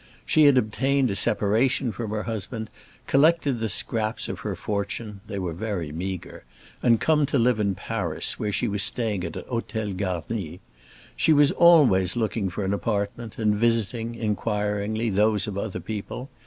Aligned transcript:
She 0.25 0.45
had 0.45 0.57
obtained 0.57 1.11
a 1.11 1.15
separation 1.15 1.91
from 1.91 2.09
her 2.09 2.23
husband, 2.23 2.71
collected 3.05 3.59
the 3.59 3.69
scraps 3.69 4.27
of 4.27 4.39
her 4.39 4.55
fortune 4.55 5.21
(they 5.27 5.37
were 5.37 5.53
very 5.53 5.91
meagre) 5.91 6.43
and 6.81 6.99
come 6.99 7.27
to 7.27 7.37
live 7.37 7.59
in 7.59 7.75
Paris, 7.75 8.39
where 8.39 8.51
she 8.51 8.67
was 8.67 8.81
staying 8.81 9.23
at 9.23 9.35
a 9.35 9.43
hôtel 9.43 9.95
garni. 9.95 10.59
She 11.15 11.33
was 11.33 11.51
always 11.51 12.15
looking 12.15 12.49
for 12.49 12.65
an 12.65 12.73
apartment, 12.73 13.37
and 13.37 13.53
visiting, 13.53 14.15
inquiringly, 14.15 15.11
those 15.11 15.45
of 15.45 15.55
other 15.55 15.79
people. 15.79 16.31